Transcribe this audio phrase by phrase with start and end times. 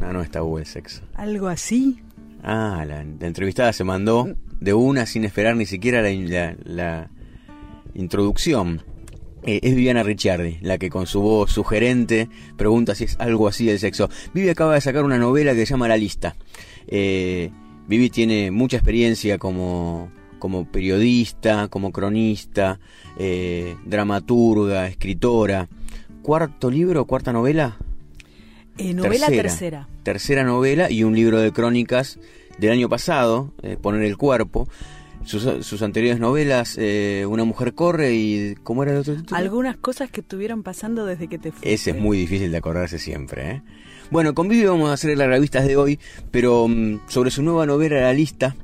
[0.00, 1.02] No, no es tabú el sexo.
[1.14, 2.00] Algo así.
[2.42, 7.10] Ah, la, la entrevistada se mandó de una sin esperar ni siquiera la, la- la
[7.94, 8.82] introducción.
[9.42, 13.70] Eh, es Viviana Ricciardi, la que con su voz sugerente pregunta si es algo así
[13.70, 14.10] el sexo.
[14.34, 16.36] Vivi acaba de sacar una novela que se llama La Lista.
[16.86, 17.50] Eh,
[17.88, 22.78] Vivi tiene mucha experiencia como, como periodista, como cronista,
[23.18, 25.68] eh, dramaturga, escritora.
[26.22, 27.78] ¿Cuarto libro, cuarta novela?
[28.80, 29.88] Eh, novela tercera.
[30.02, 32.18] tercera novela y un libro de crónicas
[32.58, 34.68] del año pasado, eh, Poner el cuerpo.
[35.22, 38.54] Sus, sus anteriores novelas, eh, Una mujer corre y...
[38.62, 39.36] ¿Cómo era el otro título?
[39.36, 41.74] Algunas cosas que estuvieron pasando desde que te fuiste.
[41.74, 43.50] Ese es muy difícil de acordarse siempre.
[43.50, 43.62] ¿eh?
[44.10, 45.98] Bueno, con Vivi vamos a hacer las revistas de hoy,
[46.30, 48.56] pero mm, sobre su nueva novela La Lista,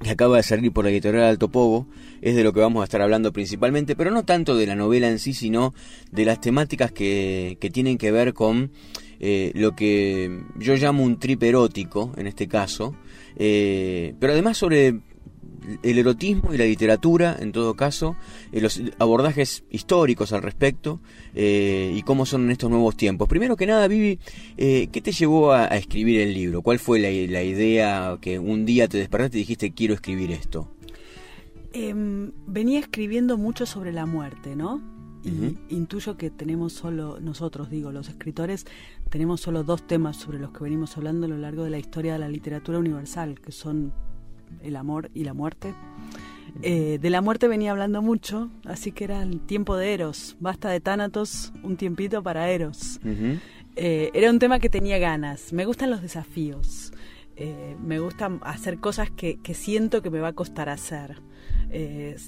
[0.00, 1.88] que acaba de salir por la editorial Alto Pogo,
[2.22, 5.08] es de lo que vamos a estar hablando principalmente, pero no tanto de la novela
[5.08, 5.74] en sí, sino
[6.12, 8.70] de las temáticas que, que tienen que ver con
[9.20, 12.94] eh, lo que yo llamo un trip erótico, en este caso,
[13.36, 15.00] eh, pero además sobre
[15.82, 18.16] el erotismo y la literatura, en todo caso,
[18.52, 21.00] eh, los abordajes históricos al respecto
[21.34, 23.28] y cómo son en estos nuevos tiempos.
[23.28, 24.18] Primero que nada, Vivi,
[24.56, 26.62] ¿qué te llevó a, a escribir el libro?
[26.62, 30.70] ¿Cuál fue la, la idea que un día te despertaste y dijiste quiero escribir esto?
[31.78, 34.95] Em, venía escribiendo mucho sobre la muerte, ¿no?
[35.26, 38.64] Y intuyo que tenemos solo, nosotros digo, los escritores,
[39.10, 42.12] tenemos solo dos temas sobre los que venimos hablando a lo largo de la historia
[42.12, 43.92] de la literatura universal, que son
[44.62, 45.74] el amor y la muerte.
[46.62, 50.36] Eh, de la muerte venía hablando mucho, así que era el tiempo de Eros.
[50.38, 53.00] Basta de Tánatos, un tiempito para Eros.
[53.74, 55.52] Eh, era un tema que tenía ganas.
[55.52, 56.92] Me gustan los desafíos.
[57.34, 61.20] Eh, me gusta hacer cosas que, que siento que me va a costar hacer.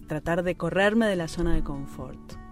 [0.09, 2.48] Tratar de correrme de la zona de confort.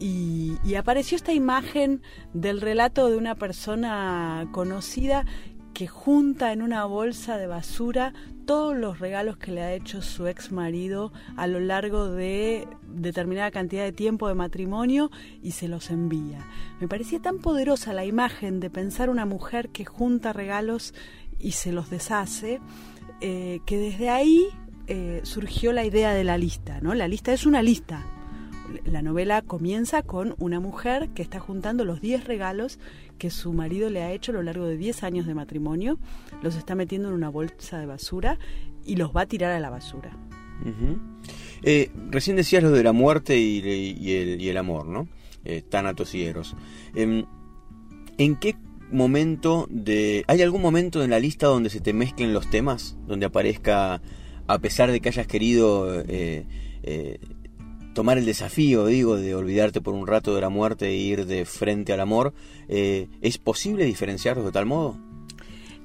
[0.00, 2.00] Y, apareció esta imagen
[2.32, 5.26] del relato de una persona conocida
[5.74, 8.14] que junta en una bolsa de basura
[8.46, 13.50] todos los regalos que le ha hecho su ex marido a lo largo de determinada
[13.50, 15.10] cantidad de tiempo de matrimonio
[15.42, 16.46] y se los envía.
[16.80, 20.94] Me parecía tan poderosa la imagen de pensar una mujer que junta regalos
[21.38, 22.60] y se los deshace,
[23.20, 24.46] eh, que desde ahí
[24.86, 26.94] eh, surgió la idea de la lista, ¿no?
[26.94, 28.04] La lista es una lista.
[28.84, 32.78] La novela comienza con una mujer que está juntando los 10 regalos
[33.18, 35.98] que su marido le ha hecho a lo largo de 10 años de matrimonio,
[36.42, 38.38] los está metiendo en una bolsa de basura
[38.84, 40.16] y los va a tirar a la basura.
[41.62, 45.08] Eh, recién decías lo de la muerte y, y el, y el amor, ¿no?
[45.44, 46.54] Eh, Tánatos y Eros.
[46.94, 47.24] Em,
[48.18, 48.56] ¿En qué
[48.90, 50.24] momento de...
[50.26, 52.96] ¿Hay algún momento en la lista donde se te mezclen los temas?
[53.06, 54.02] Donde aparezca,
[54.46, 56.44] a pesar de que hayas querido eh,
[56.82, 57.18] eh,
[57.94, 61.44] tomar el desafío, digo, de olvidarte por un rato de la muerte e ir de
[61.44, 62.32] frente al amor,
[62.68, 64.96] eh, ¿es posible diferenciarlos de tal modo?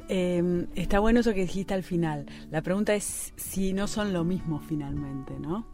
[0.08, 2.28] Eh, está bueno eso que dijiste al final.
[2.52, 5.66] La pregunta es si no son lo mismo finalmente, ¿no?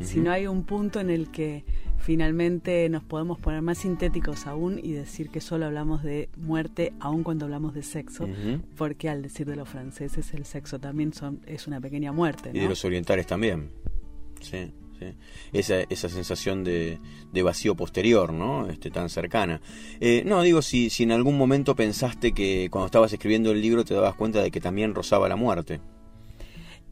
[0.00, 1.62] Si no hay un punto en el que
[1.98, 7.22] finalmente nos podemos poner más sintéticos aún y decir que solo hablamos de muerte aun
[7.22, 8.26] cuando hablamos de sexo,
[8.78, 12.60] porque al decir de los franceses el sexo también son, es una pequeña muerte, Y
[12.60, 13.72] de los orientales también.
[14.40, 15.06] Sí, sí.
[15.52, 16.98] Esa, esa sensación de,
[17.32, 18.68] de vacío posterior, ¿no?
[18.68, 19.60] Este, tan cercana.
[20.00, 23.84] Eh, no, digo, si, si en algún momento pensaste que cuando estabas escribiendo el libro
[23.84, 25.80] te dabas cuenta de que también rozaba la muerte.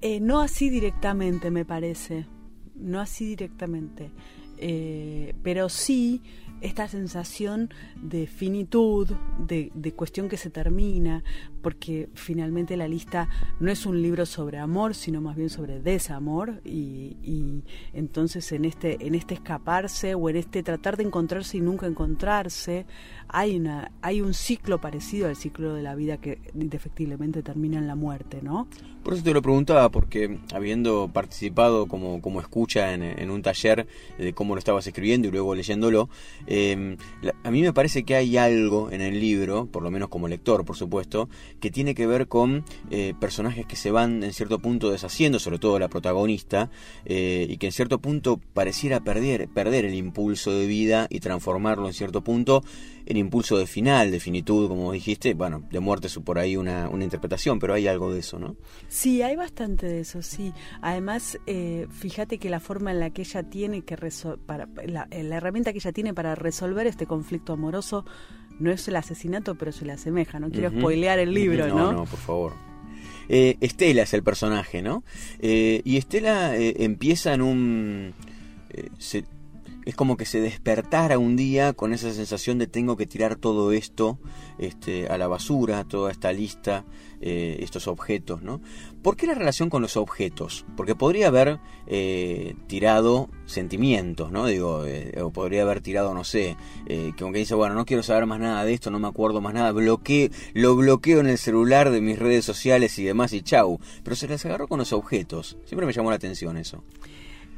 [0.00, 2.26] Eh, no así directamente, me parece.
[2.74, 4.10] No así directamente.
[4.58, 6.22] Eh, pero sí
[6.60, 7.70] esta sensación
[8.02, 9.08] de finitud,
[9.46, 11.22] de, de cuestión que se termina,
[11.60, 13.28] porque finalmente la lista
[13.60, 18.64] no es un libro sobre amor, sino más bien sobre desamor, y, y entonces en
[18.64, 22.86] este, en este escaparse o en este tratar de encontrarse y nunca encontrarse,
[23.28, 27.86] hay, una, hay un ciclo parecido al ciclo de la vida que indefectiblemente termina en
[27.86, 28.68] la muerte, ¿no?
[29.02, 33.86] Por eso te lo preguntaba, porque habiendo participado como, como escucha en, un taller
[34.18, 36.08] de cómo lo estabas escribiendo y luego leyéndolo,
[36.46, 36.96] eh,
[37.42, 40.64] a mí me parece que hay algo en el libro, por lo menos como lector,
[40.64, 41.28] por supuesto,
[41.60, 45.58] que tiene que ver con eh, personajes que se van en cierto punto deshaciendo, sobre
[45.58, 46.70] todo la protagonista,
[47.04, 51.86] eh, y que en cierto punto pareciera perder, perder el impulso de vida y transformarlo
[51.86, 52.62] en cierto punto
[53.06, 56.90] en impulso de final, de finitud, como dijiste, bueno, de muerte es por ahí una,
[56.90, 58.56] una interpretación, pero hay algo de eso, ¿no?
[58.88, 60.52] Sí, hay bastante de eso, sí.
[60.82, 63.96] Además, eh, fíjate que la forma en la que ella tiene que
[64.46, 68.04] para la, la herramienta que ella tiene para resolver este conflicto amoroso
[68.58, 70.40] no es el asesinato, pero se le asemeja.
[70.40, 71.76] No quiero spoilear el libro, ¿no?
[71.76, 72.52] No, no, por favor.
[73.28, 75.04] Eh, Estela es el personaje, ¿no?
[75.38, 78.14] Eh, y Estela eh, empieza en un...
[78.72, 83.72] es como que se despertara un día con esa sensación de tengo que tirar todo
[83.72, 84.18] esto
[84.58, 86.84] este, a la basura, toda esta lista
[87.20, 88.60] eh, estos objetos, ¿no?
[89.02, 90.64] ¿Por qué la relación con los objetos?
[90.76, 94.46] Porque podría haber eh, tirado sentimientos, ¿no?
[94.46, 96.56] Digo, eh, o podría haber tirado, no sé,
[96.86, 99.54] que aunque dice, bueno, no quiero saber más nada de esto, no me acuerdo más
[99.54, 103.80] nada, bloqueo, lo bloqueo en el celular de mis redes sociales y demás y chau.
[104.02, 105.58] Pero se las agarró con los objetos.
[105.64, 106.84] Siempre me llamó la atención eso.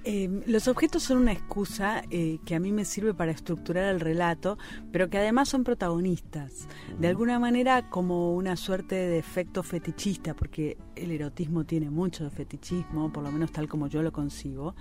[0.05, 4.01] Eh, los objetos son una excusa eh, que a mí me sirve para estructurar el
[4.01, 4.57] relato,
[4.93, 6.69] pero que además son protagonistas.
[6.99, 12.31] De alguna manera como una suerte de efecto fetichista, porque el erotismo tiene mucho de
[12.31, 14.75] fetichismo, por lo menos tal como yo lo concibo.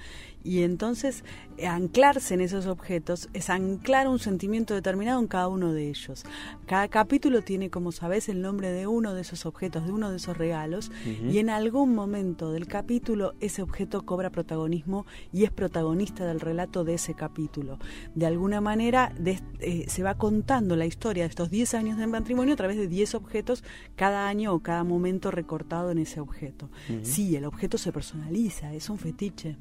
[0.43, 1.23] Y entonces
[1.67, 6.23] anclarse en esos objetos es anclar un sentimiento determinado en cada uno de ellos.
[6.65, 10.17] Cada capítulo tiene, como sabes, el nombre de uno de esos objetos, de uno de
[10.17, 16.25] esos regalos, y en algún momento del capítulo ese objeto cobra protagonismo y es protagonista
[16.25, 17.79] del relato de ese capítulo.
[18.15, 19.13] De alguna manera
[19.59, 22.87] eh, se va contando la historia de estos 10 años de matrimonio a través de
[22.87, 23.63] 10 objetos
[23.95, 26.69] cada año o cada momento recortado en ese objeto.
[27.03, 29.57] Sí, el objeto se personaliza, es un fetiche.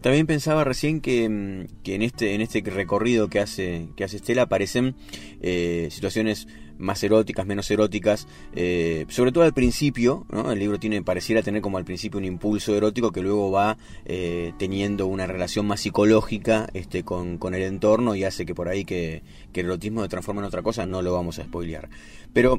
[0.00, 4.16] También pensaba recién que, mm, que, en este en este recorrido que hace que hace
[4.16, 4.96] Estela aparecen
[5.40, 6.48] eh, situaciones
[6.82, 11.78] más eróticas, menos eróticas, eh, sobre todo al principio, el libro tiene pareciera tener como
[11.78, 17.04] al principio un impulso erótico que luego va eh, teniendo una relación más psicológica este,
[17.04, 19.22] con, el entorno y hace que por ahí que,
[19.54, 21.88] el erotismo se transforme en otra cosa, no lo vamos a spoilear.
[22.32, 22.58] Pero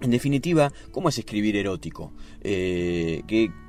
[0.00, 2.12] en definitiva, ¿cómo es escribir erótico?
[2.40, 3.22] Eh,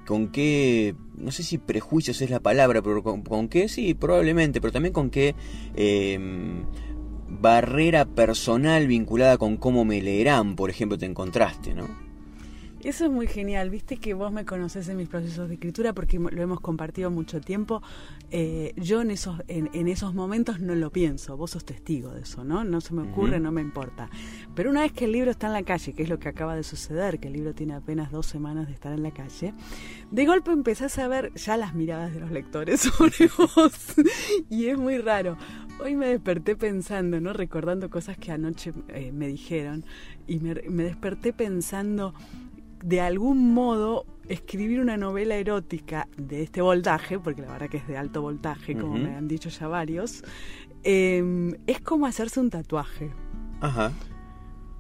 [0.10, 4.74] ¿Con qué, no sé si prejuicios es la palabra, pero con, qué, sí, probablemente, pero
[4.74, 5.36] también con qué
[7.28, 12.09] barrera personal vinculada con cómo me leerán, por ejemplo, te encontraste, ¿no?
[12.84, 16.18] Eso es muy genial, viste que vos me conoces en mis procesos de escritura porque
[16.18, 17.82] lo hemos compartido mucho tiempo.
[18.32, 22.46] Eh, yo en esos, en, esos momentos no lo pienso, vos sos testigo de eso,
[22.46, 22.64] ¿no?
[22.64, 24.10] No se me ocurre, no me importa.
[24.56, 26.56] Pero una vez que el libro está en la calle, que es lo que acaba
[26.56, 29.54] de suceder, que el libro tiene apenas dos semanas de estar en la calle,
[30.10, 33.96] de golpe empezás a ver ya las miradas de los lectores sobre vos.
[34.50, 35.38] y es muy raro.
[35.84, 37.34] Hoy me desperté pensando, ¿no?
[37.34, 39.84] Recordando cosas que anoche eh, me dijeron
[40.28, 42.14] y me, me desperté pensando
[42.84, 47.88] de algún modo escribir una novela erótica de este voltaje, porque la verdad que es
[47.88, 50.24] de alto voltaje, como me han dicho ya varios,
[50.84, 53.12] em, es como hacerse un tatuaje.
[53.60, 53.92] Ajá.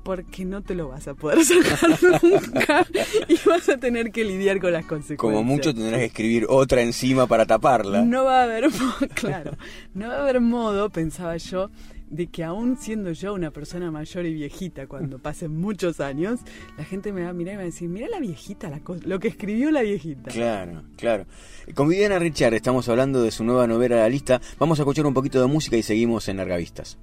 [0.03, 2.85] Porque no te lo vas a poder sacar nunca
[3.27, 5.19] y vas a tener que lidiar con las consecuencias.
[5.19, 8.03] Como mucho tendrás que escribir otra encima para taparla.
[8.03, 8.69] No va a haber,
[9.15, 9.51] claro,
[9.93, 11.69] no va a haber modo, pensaba yo,
[12.09, 16.39] de que aún siendo yo una persona mayor y viejita, cuando pasen muchos años,
[16.77, 18.81] la gente me va a mirar y me va a decir, mira la viejita, la
[19.05, 20.31] lo que escribió la viejita.
[20.31, 21.25] Claro, claro.
[21.75, 24.41] Con Viviana Richard estamos hablando de su nueva novela La Lista.
[24.57, 26.97] Vamos a escuchar un poquito de música y seguimos en Largavistas.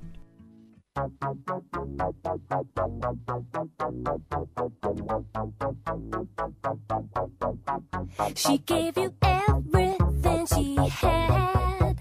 [8.34, 12.00] She gave you everything she had,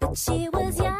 [0.00, 0.99] but she was young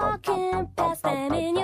[0.00, 1.57] walking past them in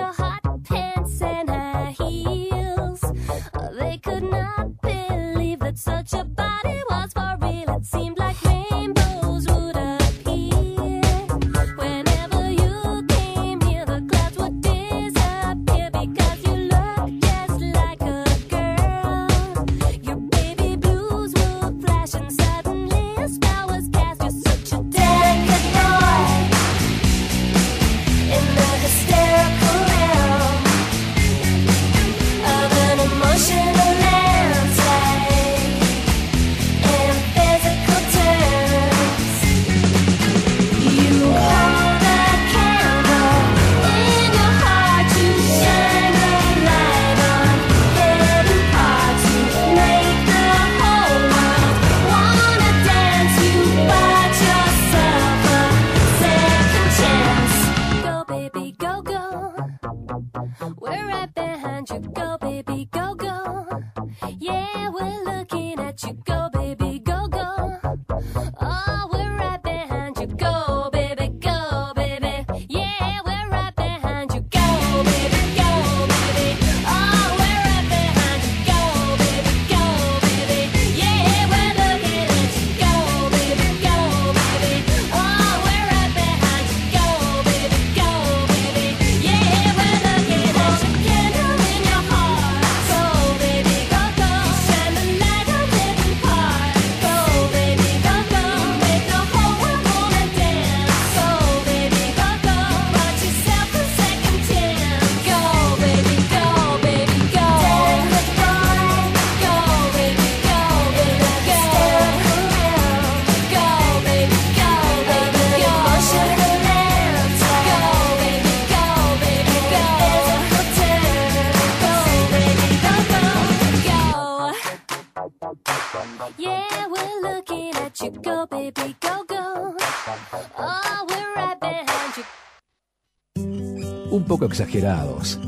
[134.45, 135.39] exagerados,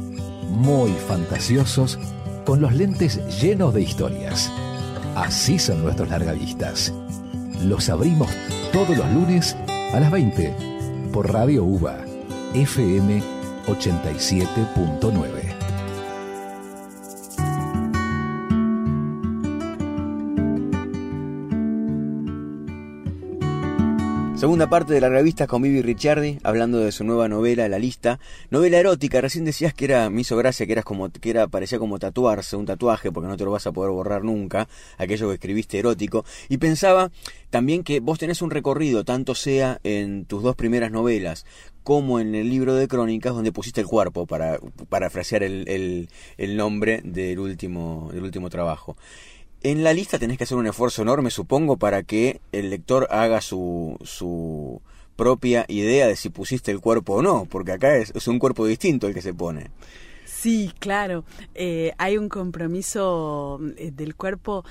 [0.50, 2.00] muy fantasiosos,
[2.46, 4.51] con los lentes llenos de historias.
[5.16, 6.94] Así son nuestros largavistas.
[7.63, 8.30] Los abrimos
[8.72, 9.56] todos los lunes
[9.94, 10.54] a las 20
[11.12, 11.98] por Radio UBA,
[12.54, 13.22] FM
[13.68, 15.37] 87.9.
[24.38, 28.20] Segunda parte de la revista con Vivi Ricciardi, hablando de su nueva novela, La Lista.
[28.51, 31.79] Novela erótica, recién decías que era, me hizo gracia que eras como, que era, parecía
[31.79, 35.34] como tatuarse, un tatuaje, porque no te lo vas a poder borrar nunca, aquello que
[35.34, 36.24] escribiste erótico.
[36.50, 37.10] Y pensaba
[37.50, 41.44] también que vos tenés un recorrido, tanto sea en tus dos primeras novelas,
[41.82, 46.58] como en el libro de crónicas, donde pusiste el cuerpo, para parafrasear el, el, el
[46.58, 48.98] nombre del último, del último trabajo.
[49.69, 53.41] En la lista tenés que hacer un esfuerzo enorme, supongo, para que el lector haga
[53.41, 54.81] su, su
[55.17, 58.65] propia idea de si pusiste el cuerpo o no, porque acá es, es un cuerpo
[58.65, 59.71] distinto el que se pone.
[60.24, 61.25] Sí, claro.
[61.53, 64.63] Eh, hay un compromiso eh, del cuerpo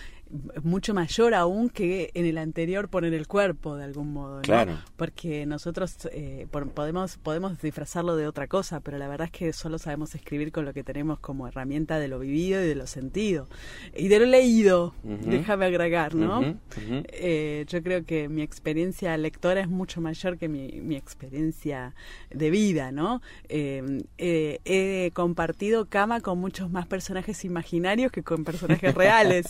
[0.62, 4.42] mucho mayor aún que en el anterior poner el cuerpo de algún modo, ¿no?
[4.42, 4.78] Claro.
[4.96, 9.78] Porque nosotros eh, podemos podemos disfrazarlo de otra cosa, pero la verdad es que solo
[9.78, 13.48] sabemos escribir con lo que tenemos como herramienta de lo vivido y de lo sentido
[13.94, 14.94] y de lo leído.
[15.02, 16.56] Déjame agregar, ¿no?
[16.78, 21.94] Eh, yo creo que mi experiencia lectora es mucho mayor que mi, mi experiencia
[22.30, 23.22] de vida, ¿no?
[23.48, 29.46] Eh, eh, he compartido cama con muchos más personajes imaginarios que con personajes reales.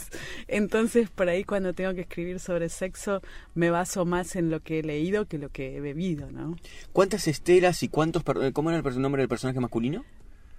[0.49, 0.67] Entonces,
[1.15, 3.23] por ahí cuando tengo que escribir sobre sexo,
[3.55, 6.57] me baso más en lo que he leído que lo que he bebido, ¿no?
[6.93, 8.23] ¿Cuántas estelas y cuántos...
[8.23, 10.05] per- ¿Cómo era el nombre del personaje masculino?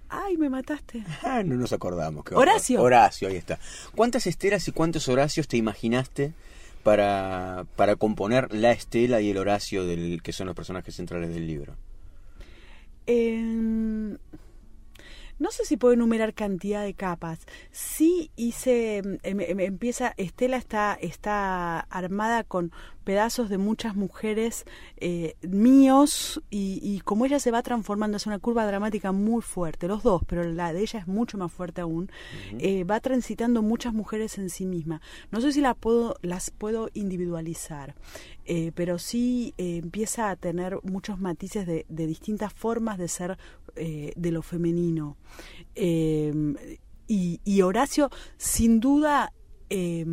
[0.10, 1.04] Ay, me mataste.
[1.24, 2.24] Ah, no nos acordamos.
[2.32, 2.82] Horacio.
[2.82, 3.60] Horacio, ahí está.
[3.96, 6.34] ¿Cuántas estelas y cuántos Horacios te imaginaste
[6.84, 11.46] para, para componer la estela y el Horacio del que son los personajes centrales del
[11.46, 11.76] libro?
[13.06, 14.16] Eh,
[15.40, 17.40] no sé si puedo enumerar cantidad de capas.
[17.72, 22.72] Sí hice, em, em, empieza, Estela está, está armada con
[23.08, 24.66] pedazos de muchas mujeres
[24.98, 29.88] eh, míos y, y como ella se va transformando, es una curva dramática muy fuerte,
[29.88, 32.12] los dos, pero la de ella es mucho más fuerte aún,
[32.60, 35.00] eh, va transitando muchas mujeres en sí misma.
[35.32, 37.96] No sé si la puedo, las puedo individualizar,
[38.44, 43.38] eh, pero sí eh, empieza a tener muchos matices de, de distintas formas de ser
[43.74, 45.16] de lo femenino.
[45.76, 49.32] Y, y Horacio, sin duda,
[49.70, 50.06] eh,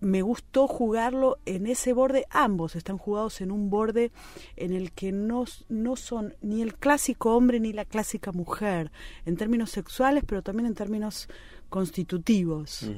[0.00, 2.26] me gustó jugarlo en ese borde.
[2.30, 4.10] Ambos están jugados en un borde
[4.56, 8.90] en el que no, no son ni el clásico hombre ni la clásica mujer,
[9.26, 11.28] en términos sexuales, pero también en términos
[11.68, 12.90] constitutivos.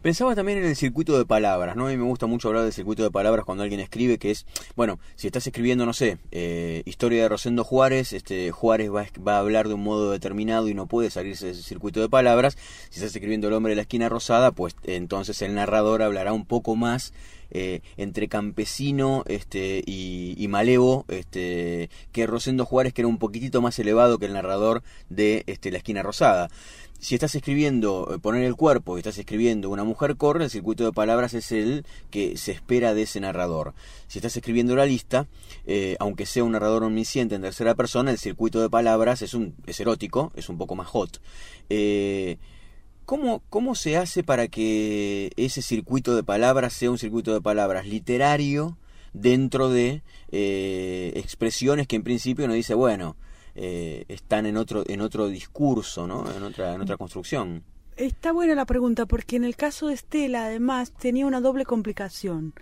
[0.00, 1.86] Pensaba también en el circuito de palabras, ¿no?
[1.86, 4.46] A mí me gusta mucho hablar del circuito de palabras cuando alguien escribe, que es,
[4.76, 9.36] bueno, si estás escribiendo, no sé, eh, historia de Rosendo Juárez, este Juárez va, va
[9.36, 12.56] a hablar de un modo determinado y no puede salirse de ese circuito de palabras.
[12.90, 16.46] Si estás escribiendo El hombre de la esquina rosada, pues entonces el narrador hablará un
[16.46, 17.12] poco más
[17.50, 23.78] eh, entre campesino este, y, malevo este, que Rosendo Juárez, que era un poquitito más
[23.78, 26.48] elevado que el narrador de este, La esquina rosada
[26.98, 30.84] si estás escribiendo eh, poner el cuerpo y estás escribiendo una mujer corre, el circuito
[30.84, 33.74] de palabras es el que se espera de ese narrador.
[34.08, 35.26] Si estás escribiendo la lista,
[35.66, 39.54] eh, aunque sea un narrador omnisciente en tercera persona, el circuito de palabras es, un,
[39.66, 41.20] es erótico, es un poco más hot.
[41.70, 42.38] Eh,
[43.08, 47.86] ¿cómo, ¿Cómo se hace para que ese circuito de palabras sea un circuito de palabras
[47.86, 48.76] literario,
[49.14, 53.16] dentro de eh, expresiones que en principio uno dice, bueno,
[53.54, 56.30] eh, están en otro, en otro discurso, ¿no?
[56.30, 57.64] En otra, en otra construcción.
[57.96, 62.52] Está buena la pregunta, porque en el caso de Estela, además, tenía una doble complicación.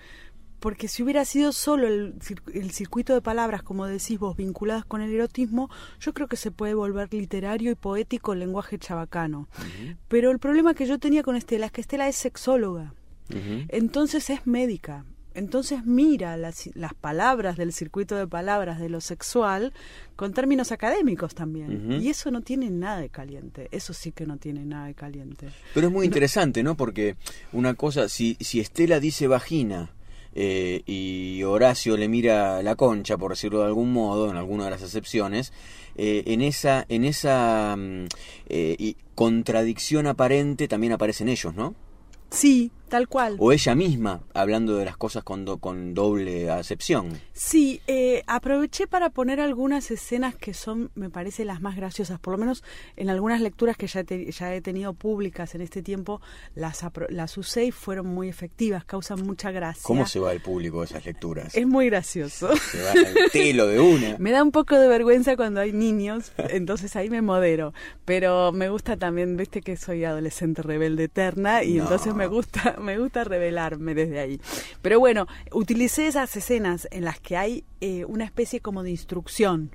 [0.61, 2.15] Porque si hubiera sido solo el,
[2.53, 5.71] el circuito de palabras, como decís vos, vinculadas con el erotismo,
[6.01, 9.49] yo creo que se puede volver literario y poético el lenguaje chabacano.
[10.09, 12.95] Pero el problema que yo tenía con Estela es que Estela es sexóloga.
[13.69, 15.05] Entonces es médica.
[15.35, 19.75] Entonces mira las, las palabras del circuito de palabras de lo sexual
[20.17, 22.01] con términos académicos también.
[22.01, 23.69] Y eso no tiene nada de caliente.
[23.71, 25.49] Eso sí que no tiene nada de caliente.
[25.75, 26.75] Pero es muy interesante, ¿no?
[26.75, 27.17] Porque
[27.53, 29.91] una cosa, si, si Estela dice vagina
[30.39, 34.71] eh, y Horacio le mira la concha, por decirlo de algún modo, en alguna de
[34.71, 35.51] las excepciones,
[35.97, 38.05] eh, en esa, en esa mm,
[38.51, 41.75] eh, y contradicción aparente también aparecen ellos, ¿no?
[42.29, 43.37] Sí, tal cual.
[43.39, 47.21] O ella misma, hablando de las cosas con, do- con doble acepción.
[47.33, 52.19] Sí, eh, aproveché para poner algunas escenas que son, me parece, las más graciosas.
[52.19, 52.63] Por lo menos
[52.97, 56.21] en algunas lecturas que ya, te- ya he tenido públicas en este tiempo,
[56.55, 59.83] las, las usé y fueron muy efectivas, causan mucha gracia.
[59.85, 61.55] ¿Cómo se va el público de esas lecturas?
[61.55, 62.49] Es muy gracioso.
[62.71, 64.17] Se va al telo de una.
[64.19, 67.73] Me da un poco de vergüenza cuando hay niños, entonces ahí me modero.
[68.05, 71.85] Pero me gusta también, viste que soy adolescente rebelde eterna y No.
[71.85, 74.41] entonces me gusta, me gusta revelarme desde ahí.
[74.83, 79.71] Pero bueno, utilicé esas escenas en las que hay eh, una especie como de instrucción.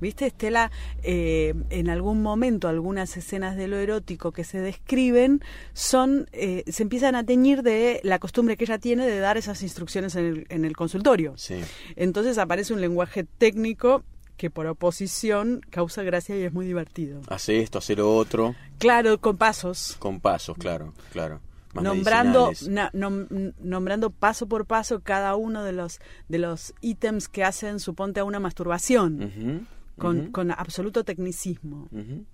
[0.00, 0.70] ¿Viste, Estela?
[1.02, 6.84] Eh, en algún momento, algunas escenas de lo erótico que se describen son, eh, se
[6.84, 10.46] empiezan a teñir de la costumbre que ella tiene de dar esas instrucciones en el,
[10.48, 11.36] en el consultorio.
[11.36, 11.56] Sí.
[11.96, 14.04] Entonces aparece un lenguaje técnico
[14.36, 17.20] que por oposición causa gracia y es muy divertido.
[17.26, 19.96] Hace esto, hace lo otro, Claro, con pasos.
[19.98, 21.40] con pasos, claro, claro.
[21.74, 22.68] Nombrando, medicinales.
[22.68, 27.78] na- nom- nombrando paso por paso cada uno de los de los ítems que hacen
[27.78, 29.66] suponte a una masturbación
[29.98, 31.88] con, con absoluto tecnicismo.
[31.92, 32.24] ujú.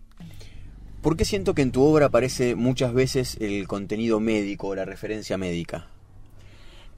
[1.02, 5.36] ¿Por qué siento que en tu obra aparece muchas veces el contenido médico, la referencia
[5.36, 5.88] médica?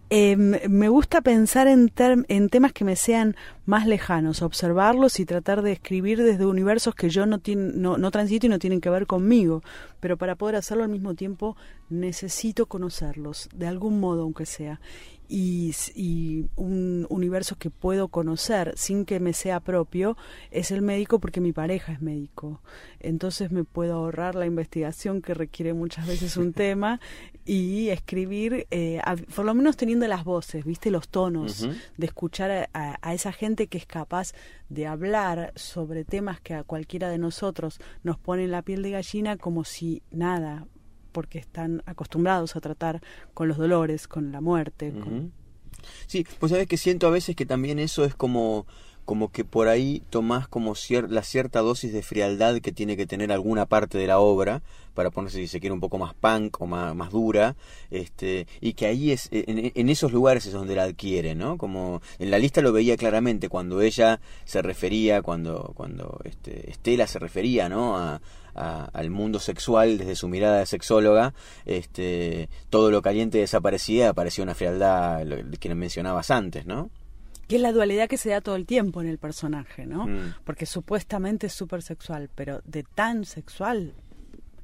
[0.09, 1.91] Eh, me gusta pensar en,
[2.29, 7.09] en temas que me sean más lejanos, observarlos y tratar de escribir desde universos que
[7.11, 9.65] yo no, no, no transito y no tienen que ver conmigo.
[9.99, 11.57] Pero para poder hacerlo al mismo tiempo
[11.89, 14.81] necesito conocerlos, de algún modo aunque sea.
[15.29, 15.75] Y,
[16.55, 20.17] un universo que puedo conocer sin que me sea propio
[20.53, 22.61] es el médico porque mi pareja es médico.
[23.01, 27.01] Entonces me puedo ahorrar la investigación que requiere muchas veces un tema
[27.45, 32.51] y escribir, eh, a- por lo menos teniendo las voces, viste los tonos, de escuchar
[32.53, 34.33] a, a- a esa gente que es capaz
[34.69, 39.37] de hablar sobre temas que a cualquiera de nosotros nos ponen la piel de gallina
[39.37, 40.67] como si nada,
[41.17, 43.01] porque están acostumbrados a tratar
[43.33, 44.93] con los dolores, con la muerte.
[44.93, 45.33] con-.
[46.07, 48.67] Sí, pues sabes que siento a veces que también eso es como
[49.07, 53.07] como que por ahí tomás como cier- la cierta dosis de frialdad que tiene que
[53.07, 54.63] tener alguna parte de la obra
[54.95, 57.55] para ponerse si se quiere un poco más punk o más, más dura
[57.93, 62.03] este y que ahí es en, en esos lugares es donde la adquiere no como
[62.19, 67.21] en la lista lo veía claramente cuando ella se refería cuando cuando este Estela se
[67.21, 68.21] refería no a,
[68.57, 74.43] a- al mundo sexual desde su mirada de sexóloga este todo lo caliente desaparecía aparecía
[74.45, 76.91] una frialdad lo que mencionabas antes no
[77.49, 80.07] Que es la dualidad que se da todo el tiempo en el personaje, ¿no?
[80.09, 80.35] Mm.
[80.45, 83.93] Porque supuestamente es súper sexual, pero de tan sexual,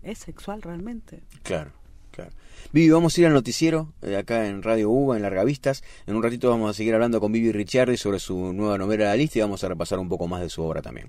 [0.02, 1.22] ¿es sexual realmente?
[1.44, 1.70] Claro,
[2.10, 2.32] claro.
[2.72, 5.84] Vivi, vamos a ir al noticiero eh, acá en Radio Uva, en Largavistas.
[6.08, 9.16] En un ratito vamos a seguir hablando con Vivi Ricciardi sobre su nueva novela La
[9.16, 11.08] Lista y vamos a repasar un poco más de su obra también.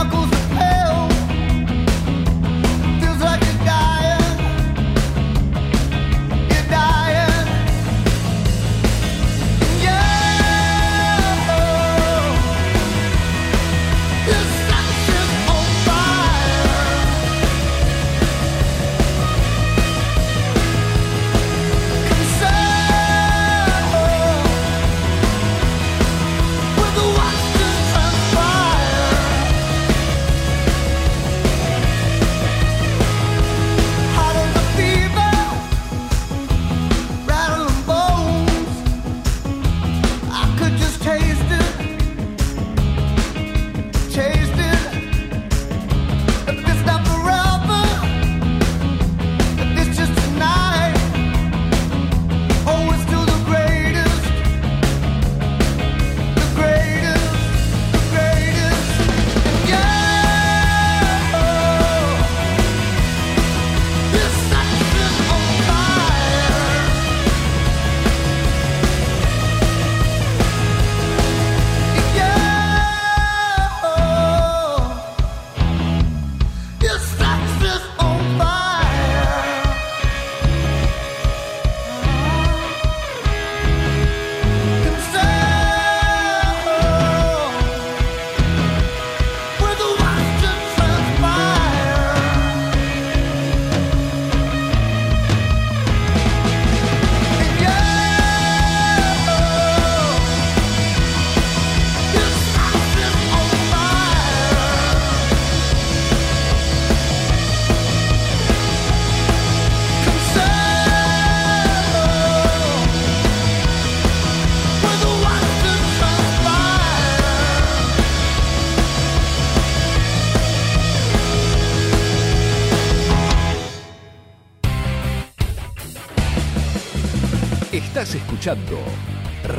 [0.00, 0.37] una cosa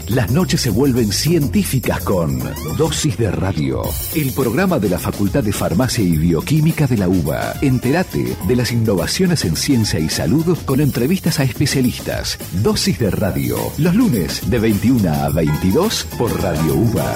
[0.09, 2.39] las noches se vuelven científicas con
[2.77, 3.83] Dosis de Radio,
[4.15, 7.55] el programa de la Facultad de Farmacia y Bioquímica de la UBA.
[7.63, 12.39] Entérate de las innovaciones en ciencia y salud con entrevistas a especialistas.
[12.63, 17.15] Dosis de Radio, los lunes de 21 a 22 por Radio UBA.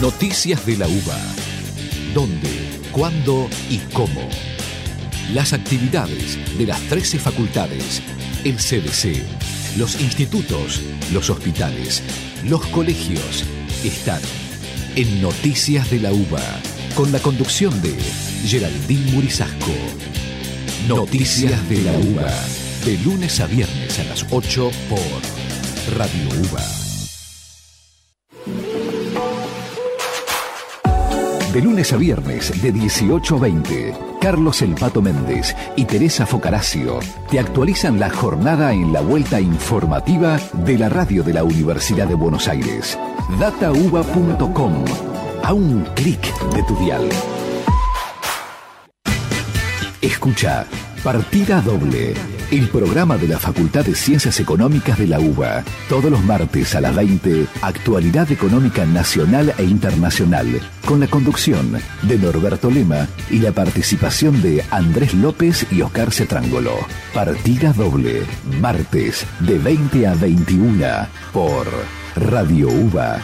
[0.00, 1.20] Noticias de la UBA.
[2.14, 2.50] ¿Dónde?
[2.92, 3.48] ¿Cuándo?
[3.70, 4.28] ¿Y cómo?
[5.32, 8.02] las actividades de las 13 facultades,
[8.44, 9.41] el CDC,
[9.76, 10.80] los institutos,
[11.12, 12.02] los hospitales,
[12.44, 13.44] los colegios
[13.84, 14.20] están
[14.96, 16.60] en Noticias de la UBA
[16.94, 17.96] con la conducción de
[18.44, 19.72] Geraldine Murizasco.
[20.88, 22.34] Noticias de la UBA,
[22.84, 26.81] de lunes a viernes a las 8 por Radio UBA.
[31.52, 37.00] De lunes a viernes de 18 a 20, Carlos El Pato Méndez y Teresa Focaracio
[37.30, 42.14] te actualizan la jornada en la vuelta informativa de la radio de la Universidad de
[42.14, 42.98] Buenos Aires.
[43.38, 44.72] datauba.com.
[45.42, 46.22] A un clic
[46.54, 47.06] de tu dial.
[50.00, 50.64] Escucha
[51.04, 52.14] Partida Doble,
[52.52, 55.64] el programa de la Facultad de Ciencias Económicas de la UBA.
[55.88, 62.18] Todos los martes a las 20, actualidad económica nacional e internacional, con la conducción de
[62.18, 66.76] Norberto Lema y la participación de Andrés López y Oscar Cetrangolo.
[67.14, 68.22] Partida Doble,
[68.60, 70.86] martes de 20 a 21
[71.32, 71.66] por
[72.16, 73.18] Radio UBA.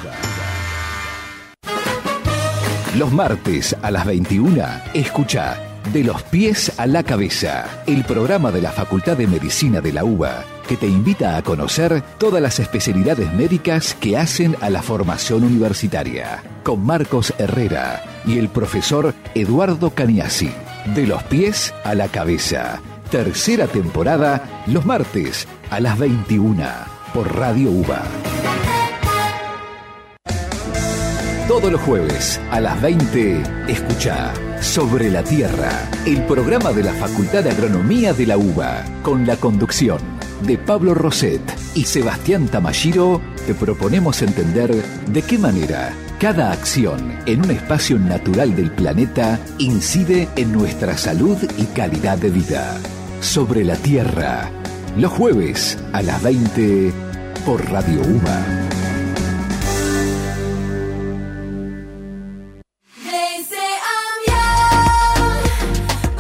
[2.97, 4.65] Los martes a las 21,
[4.95, 9.95] escucha De los pies a la cabeza, el programa de la Facultad de Medicina de
[9.95, 14.83] la UBA, que te invita a conocer todas las especialidades médicas que hacen a la
[14.83, 20.51] formación universitaria, con Marcos Herrera y el profesor Eduardo Caniasi.
[20.95, 26.65] De los pies a la cabeza, tercera temporada, los martes a las 21,
[27.15, 28.03] por Radio UBA.
[31.49, 35.71] Todos los jueves a las 20, escucha Sobre la Tierra,
[36.05, 39.99] el programa de la Facultad de Agronomía de la UBA, con la conducción
[40.43, 41.41] de Pablo Roset
[41.75, 48.55] y Sebastián Tamashiro, te proponemos entender de qué manera cada acción en un espacio natural
[48.55, 52.79] del planeta incide en nuestra salud y calidad de vida.
[53.23, 54.51] Sobre la Tierra,
[54.99, 56.93] los jueves a las 20
[57.47, 58.68] por Radio UBA.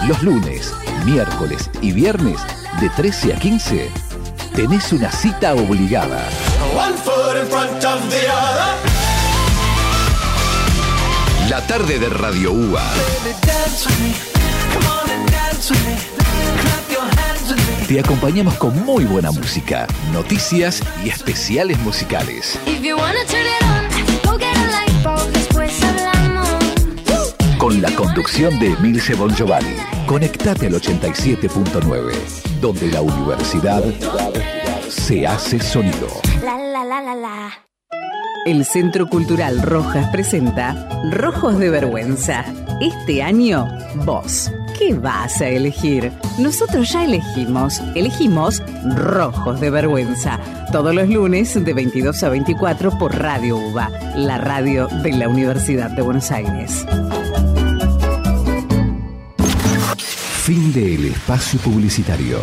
[0.09, 0.73] Los lunes,
[1.05, 2.41] miércoles y viernes
[2.81, 3.91] de 13 a 15
[4.57, 6.27] tenés una cita obligada.
[11.51, 12.91] La tarde de Radio UBA.
[17.87, 22.59] Te acompañamos con muy buena música, noticias y especiales musicales.
[27.69, 29.77] Con la conducción de Emilce Bongiovanni.
[30.07, 32.15] Conectate al 87.9,
[32.63, 33.85] donde la universidad
[34.89, 36.09] se hace sonido.
[36.43, 37.69] La la la la la.
[38.47, 42.43] El Centro Cultural Rojas presenta Rojos de Vergüenza.
[42.81, 43.69] Este año,
[44.07, 44.51] vos.
[44.79, 46.11] ¿Qué vas a elegir?
[46.39, 47.83] Nosotros ya elegimos.
[47.95, 48.63] Elegimos
[48.97, 50.41] Rojos de Vergüenza.
[50.73, 55.91] Todos los lunes de 22 a 24 por Radio UBA, la radio de la Universidad
[55.91, 56.87] de Buenos Aires.
[60.49, 62.41] Fin del espacio publicitario.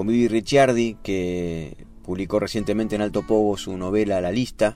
[0.00, 4.74] con Vivi Ricciardi, que publicó recientemente en Alto Pogo su novela La Lista,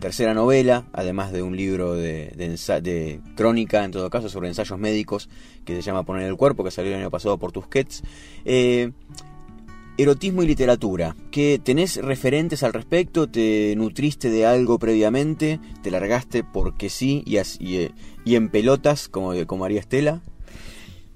[0.00, 2.32] tercera novela, además de un libro de,
[2.82, 5.28] de crónica, en todo caso, sobre ensayos médicos,
[5.64, 8.02] que se llama Poner el Cuerpo, que salió el año pasado por Tusquets.
[8.44, 8.90] Eh,
[9.96, 11.14] Erotismo y literatura.
[11.30, 13.28] ¿Qué, ¿Tenés referentes al respecto?
[13.28, 15.60] ¿Te nutriste de algo previamente?
[15.84, 17.92] ¿Te largaste porque sí y, as- y, eh,
[18.24, 20.20] y en pelotas como, como haría Estela?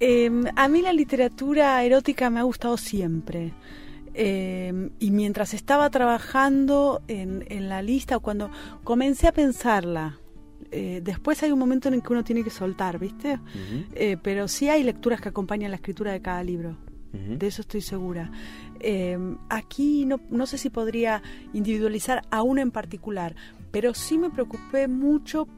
[0.01, 3.53] Eh, a mí la literatura erótica me ha gustado siempre.
[4.15, 8.51] Eh, y mientras estaba trabajando en, en la lista, o cuando
[8.83, 10.19] comencé a pensarla,
[10.71, 13.39] eh, después hay un momento en el que uno tiene que soltar, ¿viste?
[13.95, 16.77] Eh, pero sí hay lecturas que acompañan la escritura de cada libro.
[17.11, 18.31] De eso estoy segura.
[18.81, 21.23] Eh, aquí no, no sé si podría
[21.55, 23.35] individualizar a uno en particular,
[23.71, 25.49] pero sí me preocupé mucho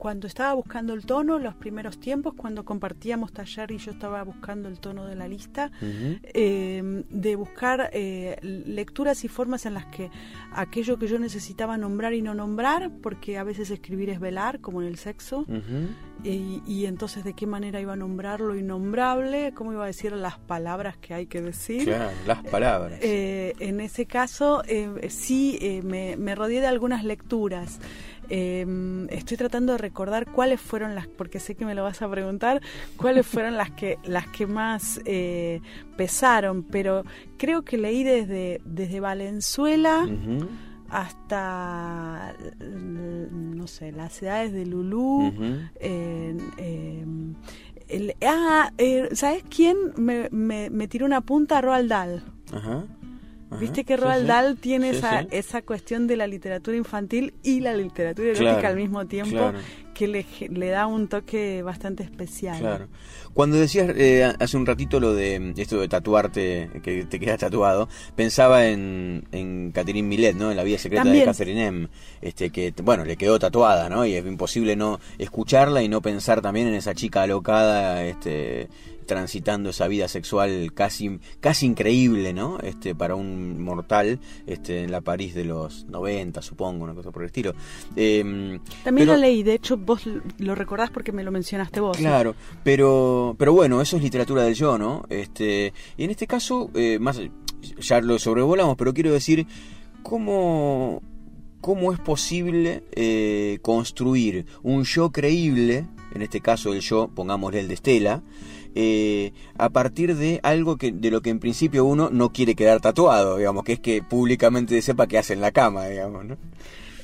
[0.00, 4.66] cuando estaba buscando el tono, los primeros tiempos, cuando compartíamos taller y yo estaba buscando
[4.66, 10.10] el tono de la lista, eh, de buscar eh, lecturas y formas en las que
[10.52, 14.80] aquello que yo necesitaba nombrar y no nombrar, porque a veces escribir es velar, como
[14.80, 15.44] en el sexo,
[16.24, 20.12] y, y entonces de qué manera iba a nombrar lo innombrable, cómo iba a decir
[20.12, 21.84] las palabras que hay que decir.
[21.84, 22.98] Claro, las palabras.
[23.02, 24.62] Eh, en ese caso,
[25.10, 27.80] sí, me, me rodeé de algunas lecturas.
[28.30, 28.64] Eh,
[29.10, 32.62] estoy tratando de recordar cuáles fueron las, porque sé que me lo vas a preguntar,
[32.96, 35.60] cuáles fueron las que, las que más eh,
[35.96, 37.04] pesaron, pero
[37.36, 40.06] creo que leí desde, desde Valenzuela
[40.88, 45.32] hasta, mm, no sé, las ciudades de Lulú.
[45.76, 47.04] Eh, eh,
[47.88, 51.60] el- ah, eh, ¿sabes quién me, me, me tiró una punta?
[51.60, 52.22] Roald Dahl.
[52.52, 52.84] Ajá.
[53.50, 53.60] Ajá.
[53.60, 54.28] Viste que Roald sí.
[54.28, 55.28] Dahl tiene Sí, esa, sí.
[55.32, 59.58] esa cuestión de la literatura infantil y la literatura erótica Claro, al mismo tiempo, claro.
[60.00, 62.58] Que le, le da un toque bastante especial.
[62.58, 62.88] Claro.
[63.34, 67.86] Cuando decías eh, hace un ratito lo de esto de tatuarte, que te quedas tatuado,
[68.16, 70.50] pensaba en, en Catherine Millet, ¿no?
[70.50, 71.26] En la vida secreta También.
[71.26, 71.88] de Catherine M.
[72.22, 74.06] Este, que, bueno, le quedó tatuada, ¿no?
[74.06, 78.68] Y es imposible no escucharla y no pensar también en esa chica alocada, este
[79.06, 82.60] transitando esa vida sexual casi casi increíble, ¿no?
[82.60, 87.22] Este para un mortal, este en la París de los 90, supongo, una cosa por
[87.22, 87.52] el estilo.
[87.96, 91.96] Em, También pero- lo leí, de hecho vos lo recordás porque me lo mencionaste vos.
[91.96, 95.04] Claro, pero, pero bueno, eso es literatura del yo, ¿no?
[95.08, 97.20] Este, y en este caso, eh, más,
[97.80, 99.48] ya lo sobrevolamos, pero quiero decir,
[100.04, 101.02] ¿cómo,
[101.60, 107.66] cómo es posible eh, construir un yo creíble, en este caso el yo, pongámosle el
[107.66, 108.22] de Estela,
[108.76, 112.80] eh, a partir de algo que de lo que en principio uno no quiere quedar
[112.80, 116.36] tatuado, digamos, que es que públicamente sepa qué hace en la cama, digamos, ¿no?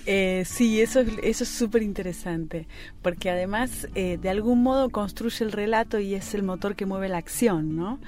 [0.07, 2.69] Eh, sí, eso es eso es súper interesante,
[3.03, 7.09] porque además eh, de algún modo construye el relato y es el motor que mueve
[7.09, 7.99] la acción, ¿no?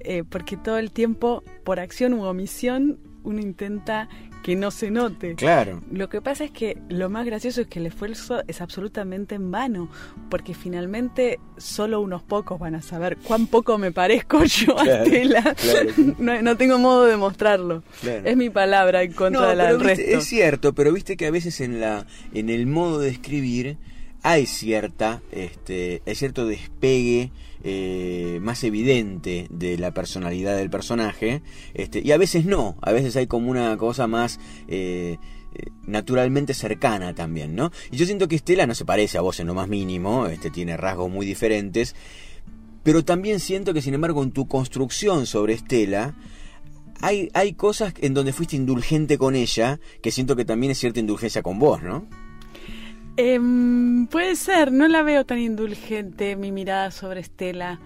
[0.00, 4.08] Eh, porque todo el tiempo, por acción u omisión, uno intenta
[4.46, 5.34] que no se note.
[5.34, 5.82] Claro.
[5.90, 9.50] Lo que pasa es que lo más gracioso es que el esfuerzo es absolutamente en
[9.50, 9.90] vano,
[10.30, 15.42] porque finalmente solo unos pocos van a saber cuán poco me parezco yo a Estela.
[15.56, 15.90] claro.
[16.18, 17.82] No, no tengo modo de mostrarlo.
[18.00, 18.22] Claro.
[18.24, 20.18] Es mi palabra en contra No, de la del viste, resto.
[20.18, 23.78] Es cierto, pero viste que a veces en la en el modo de escribir
[24.22, 27.32] hay cierta este hay cierto despegue
[27.68, 31.42] eh, más evidente de la personalidad del personaje
[31.74, 34.38] este y a veces no a veces hay como una cosa más
[34.68, 35.18] eh,
[35.52, 39.40] eh, naturalmente cercana también no y yo siento que Estela no se parece a vos
[39.40, 41.96] en lo más mínimo este tiene rasgos muy diferentes
[42.84, 46.14] pero también siento que sin embargo en tu construcción sobre Estela
[47.00, 50.98] hay, hay cosas en donde fuiste indulgente con ella, que siento que también es cierta
[50.98, 52.06] indulgencia con vos, ¿no?
[53.18, 57.80] Em, puede ser, no la veo tan indulgente mi mirada sobre Estela.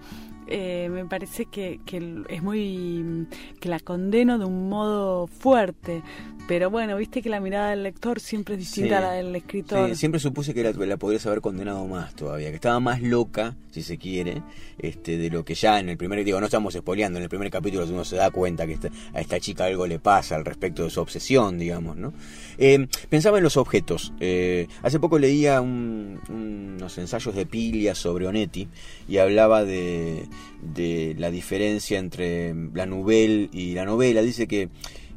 [0.47, 3.27] Eh, me parece que, que es muy.
[3.61, 6.03] que la condeno de un modo fuerte.
[6.47, 8.93] Pero bueno, viste que la mirada del lector siempre es distinta Sí.
[8.95, 9.87] a la del escritor.
[9.89, 13.55] Sí, siempre supuse que la, la podrías haber condenado más todavía, que estaba más loca,
[13.69, 14.41] si se quiere,
[14.77, 17.49] este, de lo que ya en el primer, digo, no estamos spoileando, en el primer
[17.49, 20.83] capítulo uno se da cuenta que esta- a esta chica algo le pasa al respecto
[20.83, 22.13] de su obsesión, digamos, ¿no?
[22.57, 24.11] Eh, pensaba en los objetos.
[24.19, 28.67] Eh, hace poco leía un- unos ensayos de Pilia sobre Onetti
[29.07, 30.25] y hablaba de,
[30.61, 34.21] de la diferencia entre la nouvelle y la novela.
[34.21, 34.67] Dice que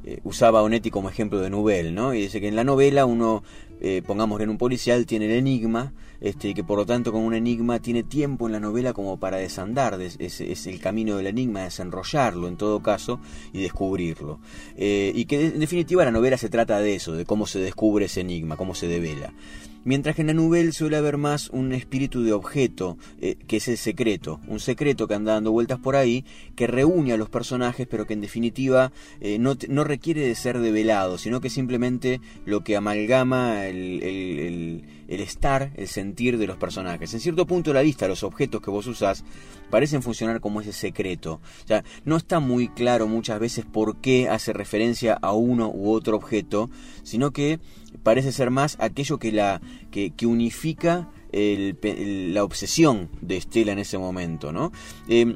[0.05, 2.15] eh, usaba Onetti como ejemplo de nouvelle, ¿no?
[2.15, 3.43] Y dice que en la novela uno,
[3.81, 7.23] eh, pongamos en un policial, tiene el enigma, este, y que por lo tanto con
[7.23, 11.17] un enigma tiene tiempo en la novela como para desandar, des- es, es el camino
[11.17, 13.21] del enigma, desenrollarlo en todo caso
[13.53, 14.39] y descubrirlo.
[14.77, 18.07] Eh, y que en definitiva la novela se trata de eso, de cómo se descubre
[18.07, 19.33] ese enigma, cómo se devela.
[19.85, 23.69] Mientras que en la novela suele haber más un espíritu de objeto, eh, que es
[23.69, 26.25] el secreto, un secreto que anda dando vueltas por ahí,
[26.57, 30.59] que reúne a los personajes, pero que en definitiva eh, no, no requiere de ser
[30.59, 36.47] develado, sino que simplemente lo que amalgama el, el- el- el estar, el sentir de
[36.47, 37.13] los personajes.
[37.13, 39.23] En cierto punto de la lista, los objetos que vos usás
[39.75, 41.41] parecen funcionar como ese secreto.
[41.69, 46.17] O no está muy claro muchas veces por qué hace referencia a uno u otro
[46.17, 46.71] objeto,
[47.03, 47.59] sino que
[48.05, 49.61] parece ser más aquello que la
[49.91, 54.71] que, que unifica la obsesión de Estela en ese momento, ¿no?
[55.09, 55.35] Eh,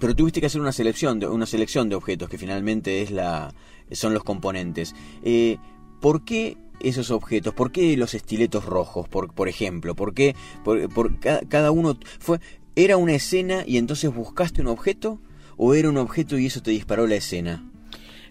[0.00, 3.54] pero tuviste que hacer una selección de una selección de objetos que finalmente es la
[3.92, 4.96] son los componentes.
[5.22, 5.58] Eh,
[6.00, 7.54] ¿Por qué esos objetos?
[7.54, 9.94] ¿Por qué los estiletos rojos, por, por ejemplo?
[9.94, 12.38] ¿Por qué por, por ca- cada uno fue
[12.78, 15.20] era una escena y entonces buscaste un objeto
[15.56, 17.64] o era un objeto y eso te disparó la escena?